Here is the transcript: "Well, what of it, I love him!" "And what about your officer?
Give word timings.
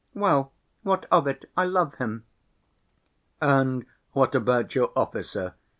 "Well, 0.15 0.51
what 0.81 1.05
of 1.11 1.27
it, 1.27 1.47
I 1.55 1.65
love 1.65 1.93
him!" 1.99 2.25
"And 3.39 3.85
what 4.13 4.33
about 4.33 4.73
your 4.73 4.91
officer? 4.95 5.53